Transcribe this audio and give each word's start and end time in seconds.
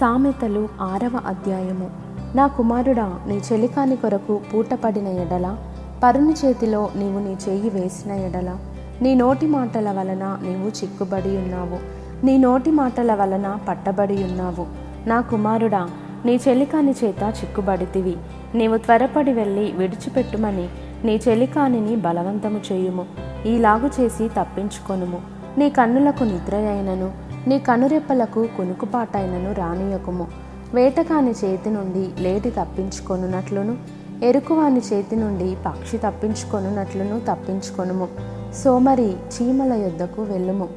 సామెతలు 0.00 0.68
ఆరవ 0.80 1.20
అధ్యాయము. 1.26 1.90
నా 2.34 2.46
కుమారుడా 2.46 3.20
నీ 3.26 3.40
చెలికాని 3.52 3.96
కొరకు 3.96 4.40
పూటపడిన 4.54 5.06
ఎడల 5.06 5.56
పరుని 6.02 6.32
చేతిలో 6.32 6.90
నీవు 6.96 7.18
నీ 7.18 7.36
చేయి 7.48 7.70
వేసిన 7.70 8.12
ఎడల 8.12 8.56
నీ 9.02 9.14
నోటి 9.14 9.46
మాటల 9.46 9.90
వలన 9.90 10.38
నీవు 10.42 10.68
చిక్కుబడి 10.68 11.36
ఉన్నావు. 11.36 11.78
నీ 12.26 12.38
నోటి 12.38 12.70
మాటల 12.70 13.14
వలన 13.14 13.58
పట్టబడి 13.68 14.24
ఉన్నావు. 14.24 14.66
నా 15.08 15.20
కుమారుడా 15.20 15.88
నీ 16.24 16.40
చెలికాని 16.48 16.94
చేత 17.04 17.22
చిక్కుబడితివి. 17.22 18.16
నీవు 18.54 18.76
త్వరపడి 18.76 19.32
వెళ్ళి 19.32 19.72
విడిచిపెట్టుమని 19.72 20.68
నీ 21.04 21.20
చెలికానిని 21.28 21.96
బలవంతము 21.96 22.60
చేయుము. 22.72 23.06
ఈలాగు 23.46 23.90
చేసి 24.00 24.28
తప్పించుకొనుము. 24.28 25.20
నీ 25.58 25.70
కన్నులకు 25.70 26.24
నిద్ర 26.24 26.56
అయినను. 26.56 27.27
నీ 27.48 27.58
కనురెప్పలకు 27.58 28.48
కునుకుపాటైనను 28.56 29.52
రానియకుము 29.52 30.26
వేటకాని 30.74 31.30
చేతి 31.30 31.70
నుండి 31.70 32.22
లేటి 32.22 32.50
తప్పించుకొనున్నట్లును 32.50 33.76
ఎరుకువాని 34.22 34.80
చేతి 34.92 35.16
నుండి 35.16 35.56
పక్షి 35.66 35.98
తప్పించుకొనున్నట్లును 35.98 37.20
తప్పించుకొనుము. 37.20 38.08
సోమరి 38.54 39.12
చీమల 39.12 39.72
యొద్దకు 39.72 40.22
వెళ్ళుము. 40.22 40.68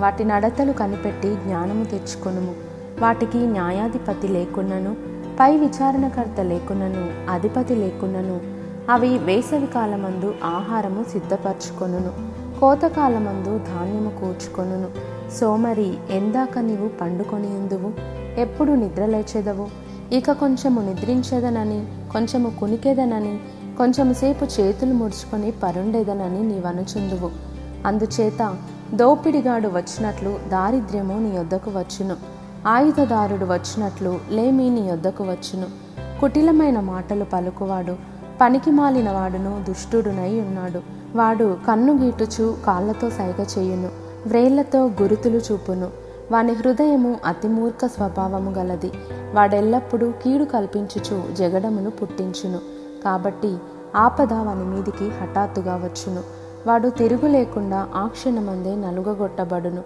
వాటి 0.00 0.24
నడతలు 0.24 0.72
కనిపెట్టి 0.72 1.34
జ్ఞానము 1.34 1.84
తెచ్చుకొనుము. 1.84 2.54
వాటికి 3.00 3.38
న్యాయాధిపతి 3.38 4.28
లేకున్నను 4.28 4.96
పై 5.40 5.56
విచారణకర్త 5.56 6.40
లేకున్నను 6.40 7.30
అధిపతి 7.30 7.74
లేకున్నను 7.74 8.40
అవి 8.92 9.18
వేసవి 9.18 9.66
కాలమందు 9.66 10.34
ఆహారము 10.44 11.04
సిద్ధపరచుకొనును. 11.12 12.12
కోతకాలమందు 12.60 13.58
ధాన్యము 13.58 14.10
కూర్చుకొనును. 14.20 14.88
సోమరి 15.36 15.98
ఎందాక 16.10 16.58
నీవు 16.58 16.88
పండుకొని 16.88 17.46
ఎందువు 17.46 17.92
ఎప్పుడు 18.40 18.72
నిద్రలేచెదవు 18.72 19.68
ఇక 20.12 20.32
కొంచెము 20.32 20.80
నిద్రించేదనని 20.80 21.86
కొంచెము 22.12 22.52
కునికేదనని 22.60 23.40
కొంచెంసేపు 23.78 24.44
చేతులు 24.44 24.94
ముడుచుకొని 24.94 25.50
పరుండేదనని 25.50 26.42
నీవనుచుందువు. 26.42 27.30
అందుచేత 27.86 28.56
దోపిడిగాడు 28.94 29.68
వచ్చినట్లు 29.68 30.38
దారిద్ర్యము 30.48 31.18
నీ 31.18 31.36
యొద్దకు 31.36 31.70
వచ్చును. 31.70 32.16
ఆయుధదారుడు 32.68 33.44
వచ్చినట్లు 33.44 34.20
లేమి 34.30 34.70
నీ 34.70 34.80
యొద్దకు 34.80 35.24
వచ్చును. 35.24 35.66
కుటిలమైన 36.20 36.80
మాటలు 36.80 37.24
పలుకువాడు 37.24 38.17
పనికి 38.40 38.70
మాలినవాడును 38.70 39.64
దుష్టుడునై 39.68 40.40
ఉన్నాడు. 40.40 40.80
వాడు 41.14 41.56
కన్ను 41.68 41.98
గీటుచు 41.98 42.56
కాళ్ళతో 42.66 43.10
సైగ 43.10 43.44
చేయును 43.58 43.88
వ్రేళ్ళతో 44.26 44.86
గురుతులు 44.86 45.36
చూపును. 45.36 45.88
వాని 46.32 46.52
హృదయము 46.52 47.16
అతి 47.26 47.48
మూర్ఖ 47.48 47.84
స్వభావము 47.84 48.50
గలది. 48.50 48.92
వాడెల్లప్పుడూ 49.34 50.10
కీడు 50.10 50.44
కల్పించుచు 50.44 51.34
జగడమును 51.34 51.90
పుట్టించును. 51.90 52.58
కాబట్టి 53.04 53.56
ఆపద 53.96 54.32
వాని 54.32 54.64
మీదికి 54.64 55.08
హఠాత్తుగా 55.08 55.76
వచ్చును. 55.76 56.20
వాడు 56.66 56.88
తిరుగు 56.88 57.28
లేకుండా 57.28 57.88
ఆ 57.94 58.06
క్షణమందే 58.06 58.76
నలుగగొట్టబడును. 58.76 59.82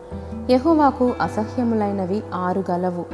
యహువాకు 0.50 1.14
అసహ్యములైనవి 1.20 2.22
ఆరు 2.34 2.64
గలవు. 2.70 3.04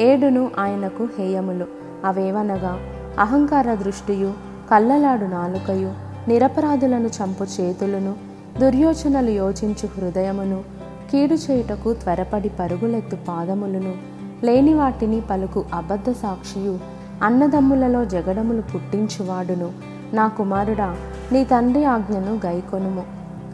ఏడును 0.00 0.50
ఆయనకు 0.58 1.08
హేయములు. 1.18 1.66
అవేవనగా 2.04 2.78
అహంకార 3.18 3.74
దృష్టియు 3.74 4.55
కళ్ళలాడు 4.70 5.24
నాలుకయు 5.24 5.92
నిరపరాధులను 6.28 7.06
చంపు 7.06 7.44
చేతులను 7.44 8.14
దుర్యోచనలు 8.60 9.30
యోచించు 9.30 9.88
హృదయమును 9.98 10.64
కీడు 11.10 11.34
చేయుటకు 11.34 11.92
త్వరపడి 11.92 12.48
పరుగులెత్తు 12.48 13.16
పాదములను 13.28 13.94
లేని 14.44 14.74
వాటిని 14.74 15.20
పలుకు 15.20 15.64
అబద్ధ 15.74 16.10
సాక్షియు 16.10 16.78
అన్నదమ్ములలో 17.22 18.04
జగడములు 18.04 18.62
పుట్టించువాడును. 18.62 19.72
నా 20.12 20.28
కుమారుడా 20.28 20.96
నీ 21.32 21.44
తండ్రి 21.44 21.84
ఆజ్ఞను 21.84 22.40
గైకొనుము. 22.46 23.02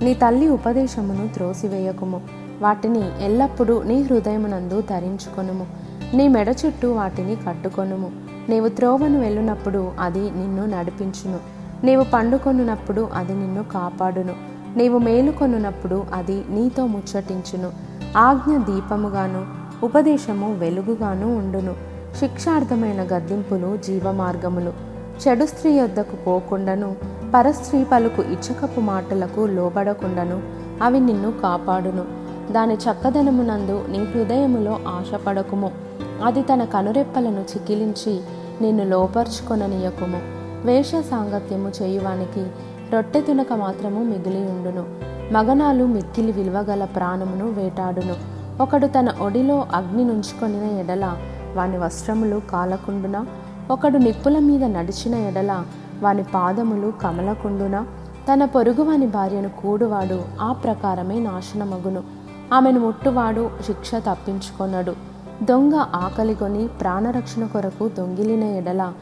నీ 0.03 0.15
తల్లి 0.15 0.49
ఉపదేశమును 0.49 1.29
త్రోసివేయకుము. 1.35 2.21
వాటిని 2.61 3.25
ఎల్లప్పుడూ 3.25 3.83
నీ 3.83 4.03
హృదయమునందు 4.03 4.83
ధరించుకొనుము. 4.91 5.67
నీ 6.15 6.29
మెడ 6.29 6.55
చుట్టూ 6.67 6.93
వాటిని 6.93 7.37
కట్టుకొనుము. 7.37 8.32
నీవు 8.49 8.69
త్రోవను 8.69 9.21
వెళ్ళునప్పుడు 9.21 9.93
అది 10.01 10.21
నిన్ను 10.21 10.67
నడిపించును. 10.67 11.39
నీవు 11.85 12.05
పండుకొనున్నప్పుడు 12.15 13.09
అది 13.15 13.35
నిన్ను 13.35 13.63
కాపాడును. 13.63 14.35
నీవు 14.77 14.99
మేలుకొనున్నప్పుడు 14.99 16.05
అది 16.15 16.45
నీతో 16.49 16.87
ముచ్చటించును. 16.87 17.71
ఆజ్ఞ 18.17 18.57
దీపముగాను 18.57 19.47
ఉపదేశము 19.85 20.55
వెలుగుగాను 20.55 21.39
ఉండును. 21.39 21.75
శిక్షార్థమైన 22.19 23.03
గద్దింపులు 23.03 23.77
జీవమార్గములు. 23.77 24.73
చెడు 25.29 25.47
స్త్రీ 25.47 25.73
యొద్దకు 25.73 26.17
పోకుండాను. 26.17 26.97
పరస్త్రీ 27.35 27.85
పలుకు 27.85 28.23
ఇచ్చకపు 28.23 28.81
మాటలకు 28.81 29.41
లోబడకుండాను. 29.41 30.43
అవి 30.83 31.01
నిన్ను 31.01 31.31
కాపాడును. 31.31 32.05
దాని 32.53 32.75
చక్కదనమునందు 32.75 33.85
నీ 33.89 33.99
హృదయములో 33.99 34.79
ఆశపడకుము. 34.89 35.71
అది 36.25 36.43
తన 36.43 36.65
కనురెప్పలను 36.65 37.41
చికిలించి 37.41 38.21
నిన్ను 38.61 38.85
లోపర్చుకొననీయకుము. 38.85 40.21
వేష 40.67 40.93
సాంగత్యము 41.11 41.73
చేయువానికి 41.83 42.47
రొట్టె 42.93 43.21
తునక 43.21 43.53
మాత్రము 43.53 44.05
మిగిలి 44.05 44.41
ఉండును. 44.41 44.85
మగనాలు 45.33 45.85
మిక్కిలి 45.85 46.33
విలువగల 46.33 46.85
ప్రాణమును 46.85 47.51
వేటాడును. 47.51 48.15
ఒకడు 48.63 48.87
తన 48.87 49.09
ఒడిలో 49.21 49.67
అగ్ని 49.75 50.05
నుంచుకొనిన 50.05 50.79
ఎడల 50.79 51.17
వాని 51.55 51.79
వస్త్రములు 51.79 52.43
కాలకుండున? 52.51 53.27
ఒకడు 53.71 53.99
నిప్పుల 53.99 54.39
మీద 54.39 54.65
నడిచిన 54.65 55.15
ఎడల 55.15 55.65
వాని 56.03 56.23
పాదములు 56.23 56.93
కమలకుండున? 57.03 57.87
తన 58.33 58.45
పొరుగువాని 58.45 59.07
భార్యను 59.07 59.49
కూడువాడు 59.49 60.23
ఆ 60.41 60.53
ప్రకారమే 60.53 61.21
నాశనమగును. 61.21 62.03
ఆమెను 62.55 62.81
ముట్టువాడు 62.81 63.51
శిక్ష 63.67 63.95
తప్పించుకొనడు. 63.95 65.12
దొంగ 65.43 65.75
ఆకలిగొని 65.75 66.69
ప్రాణరక్షణ 66.69 67.47
కొరకు 67.47 67.89
దొంగిలిన 67.89 68.45
ఎడల 68.45 68.93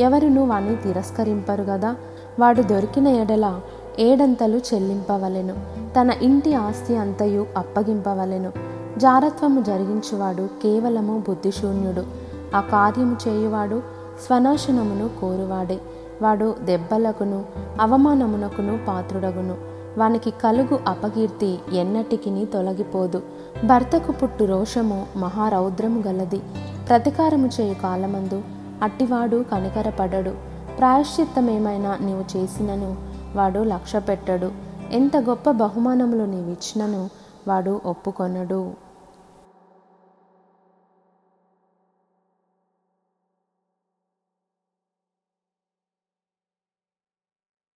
ఎవరును 0.00 0.46
వాణ్ణి 0.46 0.76
తిరస్కరింపరు 0.76 1.62
గదా. 1.62 1.96
వాడు 2.40 2.62
దొరికిన 2.62 3.08
ఎడల 3.08 3.60
ఏడంతలు 3.98 4.56
చెల్లింపవలెను. 4.56 5.54
తన 6.00 6.10
ఇంటి 6.22 6.54
ఆస్తి 6.54 6.96
అంతయు 6.96 7.46
అప్పగింపవలెను. 7.56 8.52
జారత్వము 8.98 9.60
జరిగించువాడు 9.60 10.48
కేవలము 10.62 11.24
బుద్ధిశూన్యుడు. 11.28 12.04
ఆ 12.56 12.60
కార్యము 12.60 13.16
చేయువాడు 13.28 13.82
స్వనాశనమును 14.26 15.10
కోరువాడే. 15.20 15.78
వాడు 16.22 16.54
దెబ్బలకును 16.62 17.44
అవమానమునకును 17.80 18.78
పాత్రుడగును. 18.88 19.75
వానికి 19.98 20.30
కలుగు 20.30 20.78
అపకీర్తి 20.86 21.58
ఎన్నటికిని 21.72 22.44
తొలగిపోదు. 22.44 23.22
భర్తకు 23.64 24.12
పుట్టు 24.12 24.44
రోషము 24.44 25.06
మహారౌద్రము 25.16 26.02
గలది. 26.02 26.42
ప్రతికారము 26.88 27.50
చేయు 27.60 27.74
కాలమందు 27.74 28.42
అట్టివాడు 28.82 29.44
కనికరపడడు. 29.52 30.34
ప్రాయశ్చిత్తమేమైనా 30.78 31.98
నీవు 32.00 32.36
చేసినను 32.36 32.96
వాడు 33.34 33.58
లక్ష్య 33.58 33.98
పెట్టడు 33.98 34.52
ఎంత 34.92 35.16
గొప్ప 35.16 35.50
బహుమానములు 35.50 36.24
నీవిచ్చినను 36.24 37.10
వాడు 37.48 37.80
ఒప్పుకొనడు. 37.86 38.85